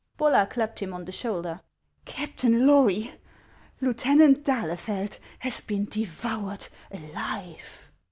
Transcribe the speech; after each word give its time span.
Bollar 0.17 0.47
clapped 0.47 0.79
him 0.79 0.95
on 0.95 1.05
the 1.05 1.11
shoulder." 1.11 1.61
Captain 2.05 2.65
Lory, 2.65 3.13
Lieutenant 3.81 4.43
d'Ahlefeld 4.45 5.19
has 5.37 5.61
been 5.61 5.85
de 5.85 6.05
voured 6.05 6.69
alive." 6.89 7.91